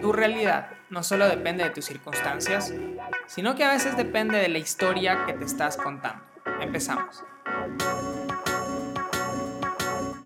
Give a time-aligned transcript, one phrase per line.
[0.00, 2.72] tu realidad no solo depende de tus circunstancias,
[3.26, 6.24] sino que a veces depende de la historia que te estás contando.
[6.60, 7.24] Empezamos.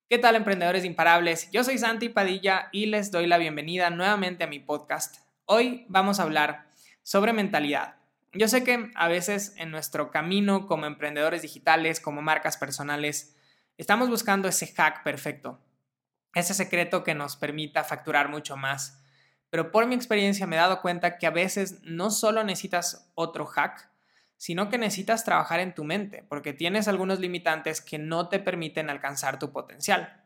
[0.09, 1.51] ¿Qué tal emprendedores imparables?
[1.53, 5.17] Yo soy Santi Padilla y les doy la bienvenida nuevamente a mi podcast.
[5.47, 6.67] Hoy vamos a hablar
[7.03, 7.97] sobre mentalidad.
[8.35, 13.37] Yo sé que a veces en nuestro camino como emprendedores digitales, como marcas personales,
[13.79, 15.61] estamos buscando ese hack perfecto,
[16.35, 19.02] ese secreto que nos permita facturar mucho más
[19.53, 23.45] pero por mi experiencia me he dado cuenta que a veces no solo necesitas otro
[23.45, 23.87] hack,
[24.39, 28.89] sino que necesitas trabajar en tu mente, porque tienes algunos limitantes que no te permiten
[28.89, 30.25] alcanzar tu potencial.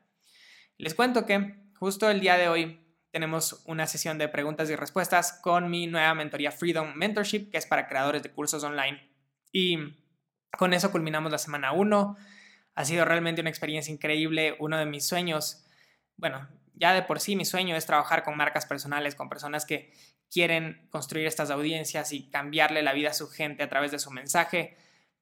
[0.78, 2.80] Les cuento que justo el día de hoy
[3.10, 7.66] tenemos una sesión de preguntas y respuestas con mi nueva mentoría Freedom Mentorship, que es
[7.66, 9.10] para creadores de cursos online.
[9.50, 9.76] Y
[10.56, 12.16] con eso culminamos la semana 1.
[12.76, 15.66] Ha sido realmente una experiencia increíble, uno de mis sueños.
[16.16, 19.90] Bueno, ya de por sí mi sueño es trabajar con marcas personales, con personas que
[20.30, 24.10] quieren construir estas audiencias y cambiarle la vida a su gente a través de su
[24.10, 24.76] mensaje.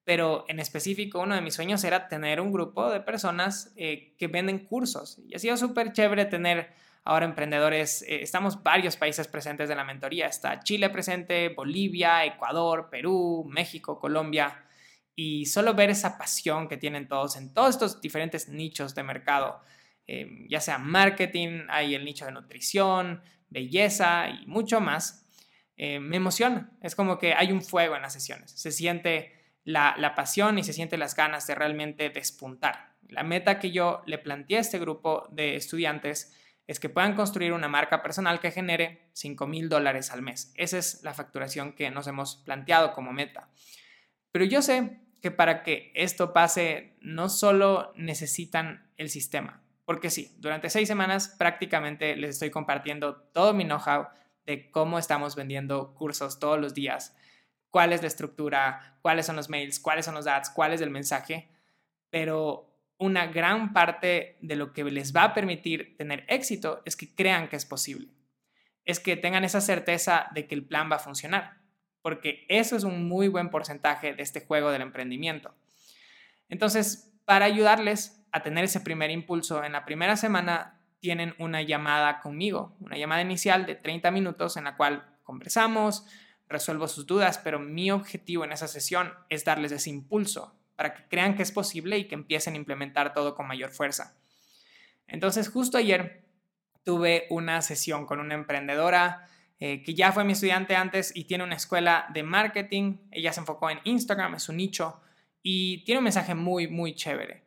[0.05, 4.27] Pero en específico, uno de mis sueños era tener un grupo de personas eh, que
[4.27, 5.21] venden cursos.
[5.27, 8.03] Y ha sido súper chévere tener ahora emprendedores.
[8.03, 10.27] Eh, estamos varios países presentes en la mentoría.
[10.27, 14.67] Está Chile presente, Bolivia, Ecuador, Perú, México, Colombia.
[15.15, 19.63] Y solo ver esa pasión que tienen todos en todos estos diferentes nichos de mercado
[20.07, 25.27] Em, ya sea marketing, hay el nicho de nutrición, belleza y mucho más,
[25.77, 26.71] eh, me emociona.
[26.81, 28.51] Es como que hay un fuego en las sesiones.
[28.51, 29.33] Se siente
[29.65, 32.95] la, la, pasión y se siente las ganas de realmente despuntar.
[33.09, 36.35] La meta que yo le planteé a este grupo de estudiantes
[36.67, 40.53] es que puedan construir una marca personal que genere 5 mil dólares al mes.
[40.57, 43.51] Esa es la facturación que nos hemos planteado como meta.
[44.33, 50.35] Pero yo sé que para que esto pase, no solo necesitan el sistema, porque sí,
[50.39, 54.09] durante seis semanas prácticamente les estoy compartiendo todo mi know-how
[54.47, 57.17] de cómo estamos vendiendo cursos todos los días,
[57.71, 60.91] cuál es la estructura, cuáles son los mails, cuáles son los ads, cuál es el
[60.91, 61.49] mensaje,
[62.11, 67.15] pero una gran parte de lo que les va a permitir tener éxito es que
[67.15, 68.09] crean que es posible,
[68.85, 71.59] es que tengan esa certeza de que el plan va a funcionar,
[72.01, 75.55] porque eso es un muy buen porcentaje de este juego del emprendimiento.
[76.49, 82.19] Entonces, para ayudarles, a tener ese primer impulso, en la primera semana tienen una llamada
[82.19, 86.05] conmigo, una llamada inicial de 30 minutos en la cual conversamos,
[86.49, 91.05] resuelvo sus dudas, pero mi objetivo en esa sesión es darles ese impulso para que
[91.09, 94.17] crean que es posible y que empiecen a implementar todo con mayor fuerza.
[95.07, 96.25] Entonces, justo ayer
[96.83, 99.29] tuve una sesión con una emprendedora
[99.61, 102.97] eh, que ya fue mi estudiante antes y tiene una escuela de marketing.
[103.13, 105.01] Ella se enfocó en Instagram, es su nicho,
[105.41, 107.44] y tiene un mensaje muy, muy chévere.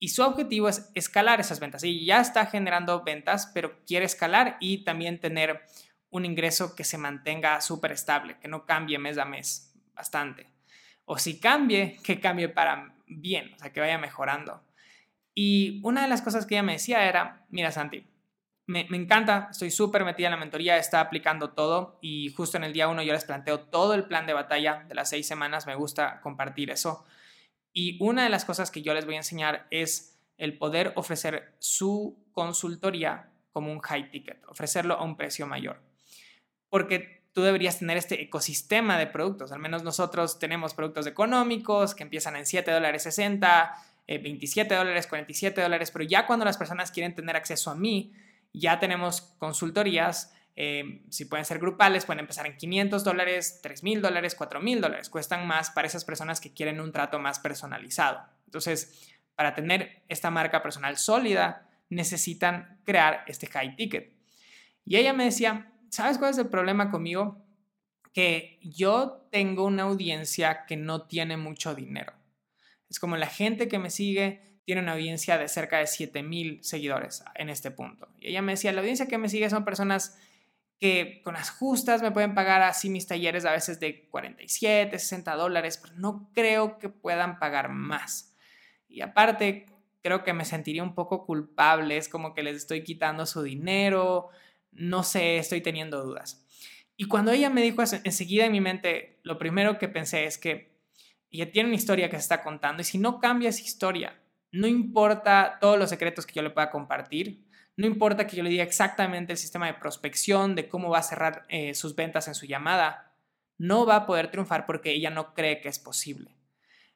[0.00, 1.82] Y su objetivo es escalar esas ventas.
[1.82, 5.62] Y ya está generando ventas, pero quiere escalar y también tener
[6.10, 10.46] un ingreso que se mantenga súper estable, que no cambie mes a mes bastante.
[11.04, 14.62] O si cambie, que cambie para bien, o sea, que vaya mejorando.
[15.34, 18.06] Y una de las cosas que ella me decía era, mira Santi,
[18.66, 22.64] me, me encanta, estoy súper metida en la mentoría, está aplicando todo y justo en
[22.64, 25.66] el día uno yo les planteo todo el plan de batalla de las seis semanas,
[25.66, 27.06] me gusta compartir eso
[27.78, 31.54] y una de las cosas que yo les voy a enseñar es el poder ofrecer
[31.60, 35.80] su consultoría como un high ticket, ofrecerlo a un precio mayor.
[36.70, 39.52] Porque tú deberías tener este ecosistema de productos.
[39.52, 43.72] Al menos nosotros tenemos productos económicos que empiezan en 7 dólares 60,
[44.08, 48.12] 27 dólares, 47 dólares, pero ya cuando las personas quieren tener acceso a mí,
[48.52, 54.02] ya tenemos consultorías eh, si pueden ser grupales, pueden empezar en 500 dólares, 3 mil
[54.02, 55.08] dólares, 4 mil dólares.
[55.08, 58.18] Cuestan más para esas personas que quieren un trato más personalizado.
[58.46, 64.12] Entonces, para tener esta marca personal sólida, necesitan crear este high ticket.
[64.84, 67.46] Y ella me decía, ¿sabes cuál es el problema conmigo?
[68.12, 72.14] Que yo tengo una audiencia que no tiene mucho dinero.
[72.90, 76.58] Es como la gente que me sigue tiene una audiencia de cerca de 7 mil
[76.64, 78.08] seguidores en este punto.
[78.18, 80.18] Y ella me decía, la audiencia que me sigue son personas
[80.78, 85.34] que con las justas me pueden pagar así mis talleres a veces de 47, 60
[85.34, 88.36] dólares, pero no creo que puedan pagar más.
[88.88, 89.66] Y aparte,
[90.02, 94.28] creo que me sentiría un poco culpable, es como que les estoy quitando su dinero,
[94.70, 96.46] no sé, estoy teniendo dudas.
[96.96, 100.38] Y cuando ella me dijo eso, enseguida en mi mente, lo primero que pensé es
[100.38, 100.78] que
[101.30, 104.18] ella tiene una historia que se está contando y si no cambia esa historia,
[104.50, 107.47] no importa todos los secretos que yo le pueda compartir,
[107.78, 111.02] no importa que yo le diga exactamente el sistema de prospección, de cómo va a
[111.04, 113.12] cerrar eh, sus ventas en su llamada,
[113.56, 116.34] no va a poder triunfar porque ella no cree que es posible.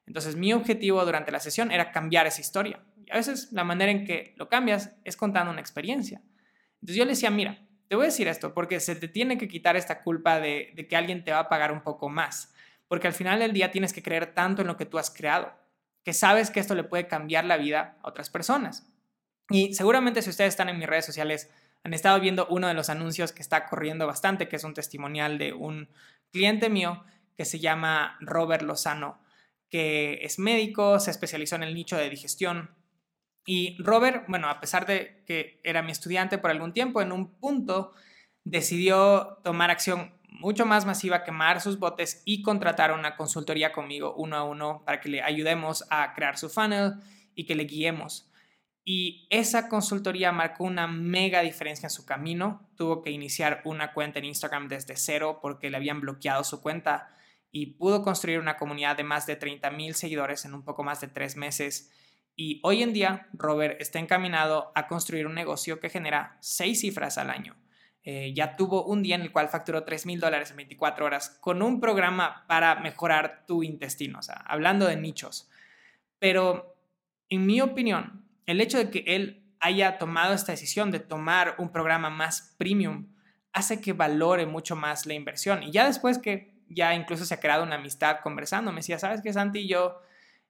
[0.05, 2.83] Entonces mi objetivo durante la sesión era cambiar esa historia.
[3.05, 6.21] Y a veces la manera en que lo cambias es contando una experiencia.
[6.81, 9.47] Entonces yo le decía, mira, te voy a decir esto, porque se te tiene que
[9.47, 12.53] quitar esta culpa de que alguien te va a pagar un poco más,
[12.89, 15.53] porque al final del día tienes que creer tanto en lo que tú has creado,
[16.03, 18.92] que sabes que esto le puede cambiar la vida a otras personas.
[19.49, 21.49] Y seguramente si ustedes están en mis redes sociales,
[21.83, 25.37] han estado viendo uno de los anuncios que está corriendo bastante, que es un testimonial
[25.37, 25.89] de un
[26.31, 27.03] cliente mío
[27.35, 29.19] que se llama Robert Lozano,
[29.69, 32.71] que es médico, se especializó en el nicho de digestión.
[33.45, 37.33] Y Robert, bueno, a pesar de que era mi estudiante por algún tiempo, en un
[37.39, 37.93] punto
[38.43, 44.35] decidió tomar acción mucho más masiva, quemar sus botes y contratar una consultoría conmigo uno
[44.35, 46.93] a uno para que le ayudemos a crear su funnel
[47.35, 48.29] y que le guiemos.
[48.85, 52.69] Y esa consultoría marcó una mega diferencia en su camino.
[52.75, 57.09] Tuvo que iniciar una cuenta en Instagram desde cero porque le habían bloqueado su cuenta
[57.51, 60.99] y pudo construir una comunidad de más de 30 mil seguidores en un poco más
[60.99, 61.91] de tres meses.
[62.35, 67.17] Y hoy en día, Robert está encaminado a construir un negocio que genera seis cifras
[67.17, 67.55] al año.
[68.05, 71.37] Eh, ya tuvo un día en el cual facturó 3 mil dólares en 24 horas
[71.39, 75.49] con un programa para mejorar tu intestino, o sea, hablando de nichos.
[76.19, 76.75] Pero,
[77.29, 81.71] en mi opinión, el hecho de que él haya tomado esta decisión de tomar un
[81.71, 83.07] programa más premium
[83.53, 85.63] hace que valore mucho más la inversión.
[85.63, 89.21] Y ya después que ya incluso se ha creado una amistad conversando, me decía, ¿sabes
[89.21, 89.67] qué, Santi?
[89.67, 90.01] Yo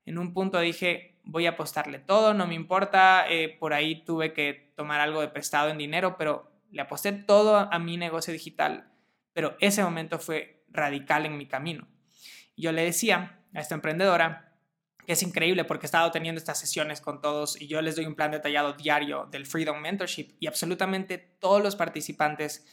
[0.06, 4.34] en un punto dije, voy a apostarle todo, no me importa, eh, por ahí tuve
[4.34, 8.92] que tomar algo de prestado en dinero, pero le aposté todo a mi negocio digital,
[9.34, 11.88] pero ese momento fue radical en mi camino.
[12.58, 14.53] Yo le decía a esta emprendedora,
[15.06, 18.06] que es increíble porque he estado teniendo estas sesiones con todos y yo les doy
[18.06, 22.66] un plan detallado diario del Freedom Mentorship y absolutamente todos los participantes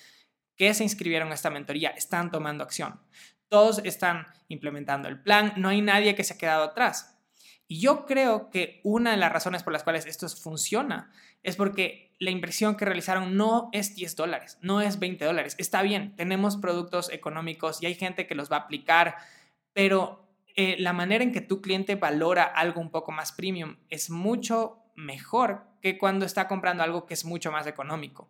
[0.57, 3.01] que se inscribieron a esta mentoría están tomando acción.
[3.49, 7.19] Todos están implementando el plan, no hay nadie que se ha quedado atrás.
[7.67, 11.13] Y yo creo que una de las razones por las cuales esto funciona
[11.43, 15.55] es porque la inversión que realizaron no es 10 dólares, no es 20 dólares.
[15.57, 19.17] Está bien, tenemos productos económicos y hay gente que los va a aplicar,
[19.73, 24.11] pero eh, la manera en que tu cliente valora algo un poco más premium es
[24.11, 28.29] mucho mejor que cuando está comprando algo que es mucho más económico.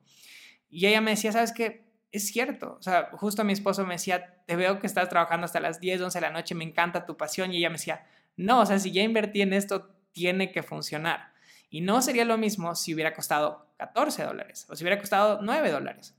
[0.69, 1.85] Y ella me decía, ¿sabes qué?
[2.13, 2.77] Es cierto.
[2.79, 6.03] O sea, justo mi esposo me decía, te veo que estás trabajando hasta las 10,
[6.03, 7.53] 11 de la noche, me encanta tu pasión.
[7.53, 8.07] Y ella me decía,
[8.37, 11.33] no, o sea, si ya invertí en esto, tiene que funcionar.
[11.69, 15.71] Y no sería lo mismo si hubiera costado 14 dólares o si hubiera costado 9
[15.71, 16.17] dólares.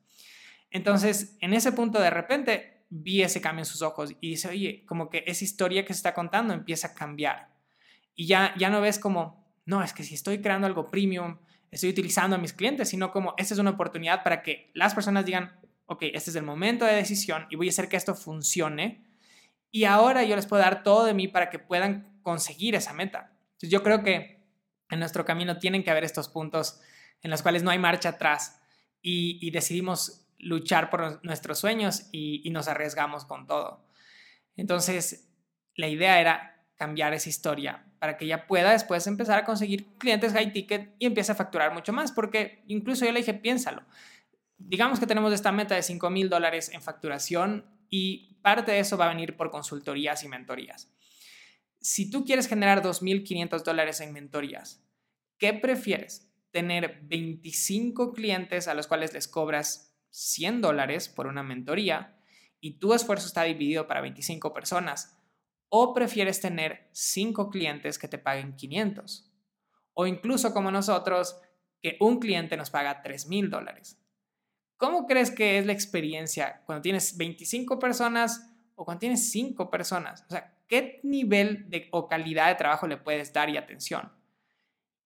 [0.69, 4.86] Entonces, en ese punto de repente vi ese cambio en sus ojos y dice, oye,
[4.86, 7.50] como que esa historia que se está contando empieza a cambiar.
[8.16, 11.40] Y ya, ya no ves como, no, es que si estoy creando algo premium,
[11.72, 15.26] estoy utilizando a mis clientes, sino como, esta es una oportunidad para que las personas
[15.26, 19.06] digan, ok, este es el momento de decisión y voy a hacer que esto funcione.
[19.72, 23.32] Y ahora yo les puedo dar todo de mí para que puedan conseguir esa meta.
[23.54, 24.44] Entonces yo creo que
[24.90, 26.82] en nuestro camino tienen que haber estos puntos
[27.22, 28.60] en los cuales no hay marcha atrás
[29.02, 33.86] y, y decidimos luchar por nuestros sueños y, nos arriesgamos con todo.
[34.56, 35.30] Entonces,
[35.76, 40.34] la idea era cambiar esa historia para que ella pueda después empezar a conseguir clientes
[40.34, 43.84] high ticket y empiece a facturar mucho más, porque incluso yo le dije, piénsalo.
[44.58, 48.98] Digamos que tenemos esta meta de 5 mil dólares en facturación y parte de eso
[48.98, 50.92] va a venir por consultorías y mentorías.
[51.80, 54.84] Si tú quieres generar 2.500 dólares en mentorías,
[55.38, 56.28] ¿qué prefieres?
[56.52, 62.18] ¿Tener 25 clientes a los cuales les cobras 100 dólares por una mentoría
[62.60, 65.18] y tu esfuerzo está dividido para 25 personas,
[65.69, 69.31] o prefieres tener 5 clientes que te paguen 500,
[69.94, 71.42] o incluso como nosotros,
[71.81, 73.97] que un cliente nos paga 3 mil dólares.
[74.78, 80.24] ¿Cómo crees que es la experiencia cuando tienes 25 personas o cuando tienes 5 personas?
[80.28, 84.12] O sea, ¿qué nivel de, o calidad de trabajo le puedes dar y atención?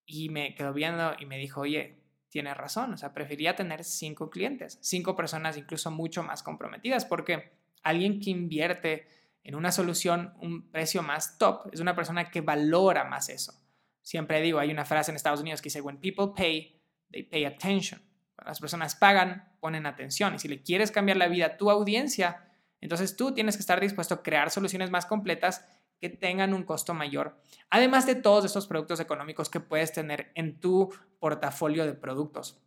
[0.04, 2.05] Y me quedó viendo y me dijo, oye,
[2.36, 7.54] tiene razón, o sea, preferiría tener cinco clientes, cinco personas incluso mucho más comprometidas, porque
[7.82, 9.08] alguien que invierte
[9.42, 13.54] en una solución un precio más top es una persona que valora más eso.
[14.02, 16.78] Siempre digo, hay una frase en Estados Unidos que dice, when people pay,
[17.10, 18.02] they pay attention.
[18.34, 20.34] Cuando las personas pagan, ponen atención.
[20.34, 22.50] Y si le quieres cambiar la vida a tu audiencia,
[22.82, 25.66] entonces tú tienes que estar dispuesto a crear soluciones más completas
[26.00, 30.60] que tengan un costo mayor, además de todos estos productos económicos que puedes tener en
[30.60, 32.60] tu portafolio de productos.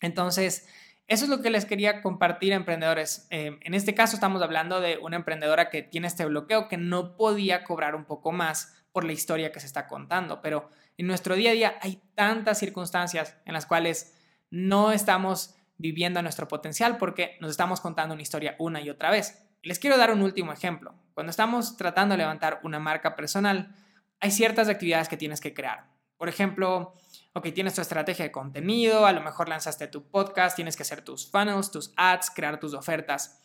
[0.00, 0.68] Entonces,
[1.06, 3.26] eso es lo que les quería compartir, emprendedores.
[3.30, 7.16] Eh, en este caso estamos hablando de una emprendedora que tiene este bloqueo, que no
[7.16, 11.34] podía cobrar un poco más por la historia que se está contando, pero en nuestro
[11.34, 14.16] día a día hay tantas circunstancias en las cuales
[14.50, 19.49] no estamos viviendo nuestro potencial porque nos estamos contando una historia una y otra vez.
[19.62, 20.94] Les quiero dar un último ejemplo.
[21.12, 23.74] Cuando estamos tratando de levantar una marca personal,
[24.20, 25.90] hay ciertas actividades que tienes que crear.
[26.16, 26.94] Por ejemplo,
[27.34, 31.02] ok, tienes tu estrategia de contenido, a lo mejor lanzaste tu podcast, tienes que hacer
[31.02, 33.40] tus funnels, tus ads, crear tus ofertas.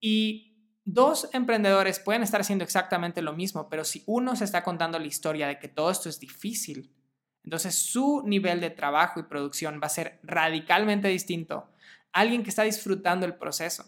[0.00, 4.98] Y dos emprendedores pueden estar haciendo exactamente lo mismo, pero si uno se está contando
[4.98, 6.94] la historia de que todo esto es difícil,
[7.44, 11.70] entonces su nivel de trabajo y producción va a ser radicalmente distinto
[12.12, 13.84] alguien que está disfrutando el proceso.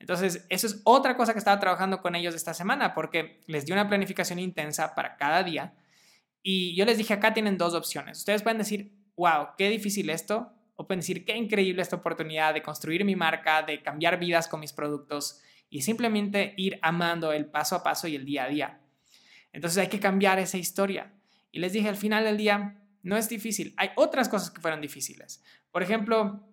[0.00, 3.72] Entonces, eso es otra cosa que estaba trabajando con ellos esta semana, porque les di
[3.72, 5.74] una planificación intensa para cada día
[6.42, 8.18] y yo les dije, acá tienen dos opciones.
[8.18, 12.62] Ustedes pueden decir, wow, qué difícil esto, o pueden decir, qué increíble esta oportunidad de
[12.62, 17.76] construir mi marca, de cambiar vidas con mis productos y simplemente ir amando el paso
[17.76, 18.80] a paso y el día a día.
[19.52, 21.12] Entonces hay que cambiar esa historia.
[21.52, 23.74] Y les dije, al final del día, no es difícil.
[23.76, 25.42] Hay otras cosas que fueron difíciles.
[25.70, 26.48] Por ejemplo,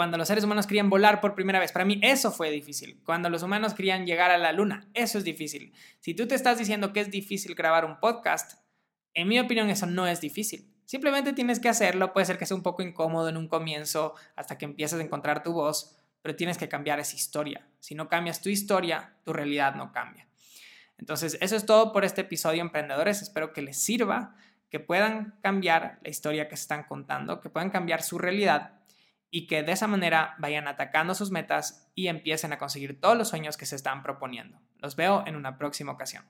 [0.00, 1.72] cuando los seres humanos querían volar por primera vez.
[1.72, 2.98] Para mí eso fue difícil.
[3.04, 5.74] Cuando los humanos querían llegar a la luna, eso es difícil.
[5.98, 8.62] Si tú te estás diciendo que es difícil grabar un podcast,
[9.12, 10.72] en mi opinión eso no es difícil.
[10.86, 14.56] Simplemente tienes que hacerlo, puede ser que sea un poco incómodo en un comienzo hasta
[14.56, 17.68] que empieces a encontrar tu voz, pero tienes que cambiar esa historia.
[17.80, 20.26] Si no cambias tu historia, tu realidad no cambia.
[20.96, 23.20] Entonces, eso es todo por este episodio, emprendedores.
[23.20, 24.34] Espero que les sirva,
[24.70, 28.79] que puedan cambiar la historia que se están contando, que puedan cambiar su realidad
[29.30, 33.28] y que de esa manera vayan atacando sus metas y empiecen a conseguir todos los
[33.28, 34.58] sueños que se están proponiendo.
[34.78, 36.24] Los veo en una próxima ocasión.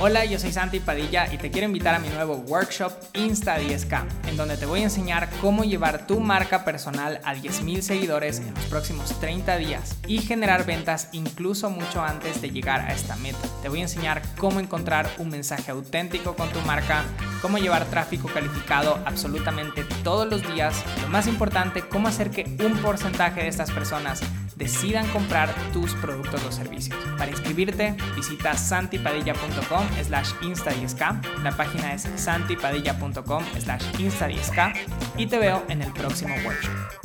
[0.00, 4.04] Hola, yo soy Santi Padilla y te quiero invitar a mi nuevo workshop Insta 10K,
[4.26, 8.52] en donde te voy a enseñar cómo llevar tu marca personal a 10.000 seguidores en
[8.52, 13.38] los próximos 30 días y generar ventas incluso mucho antes de llegar a esta meta.
[13.60, 17.04] Te voy a enseñar cómo encontrar un mensaje auténtico con tu marca,
[17.40, 22.76] cómo llevar tráfico calificado absolutamente todos los días, lo más importante, cómo hacer que un
[22.78, 24.20] porcentaje de estas personas
[24.56, 26.98] decidan comprar tus productos o servicios.
[27.18, 31.42] Para inscribirte, visita santipadilla.com slash insta10k.
[31.42, 34.74] La página es santipadilla.com slash insta10k
[35.16, 37.01] y te veo en el próximo workshop.